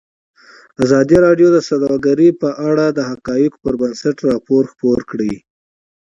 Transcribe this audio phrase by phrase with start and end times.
[0.83, 5.33] ازادي راډیو د سوداګري په اړه د حقایقو پر بنسټ راپور خپور کړی.